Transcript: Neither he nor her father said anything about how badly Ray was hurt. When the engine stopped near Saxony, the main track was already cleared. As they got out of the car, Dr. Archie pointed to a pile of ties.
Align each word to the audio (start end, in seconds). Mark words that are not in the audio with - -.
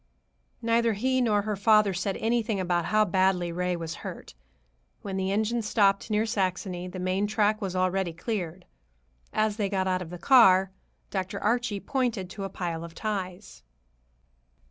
Neither 0.63 0.93
he 0.93 1.21
nor 1.21 1.43
her 1.43 1.55
father 1.55 1.93
said 1.93 2.17
anything 2.17 2.59
about 2.59 2.85
how 2.85 3.05
badly 3.05 3.51
Ray 3.51 3.75
was 3.75 3.97
hurt. 4.01 4.33
When 5.03 5.15
the 5.15 5.31
engine 5.31 5.61
stopped 5.61 6.09
near 6.09 6.25
Saxony, 6.25 6.87
the 6.87 6.97
main 6.97 7.27
track 7.27 7.61
was 7.61 7.75
already 7.75 8.11
cleared. 8.11 8.65
As 9.31 9.57
they 9.57 9.69
got 9.69 9.87
out 9.87 10.01
of 10.01 10.09
the 10.09 10.17
car, 10.17 10.71
Dr. 11.11 11.39
Archie 11.41 11.79
pointed 11.81 12.31
to 12.31 12.43
a 12.45 12.49
pile 12.49 12.83
of 12.83 12.95
ties. 12.95 13.61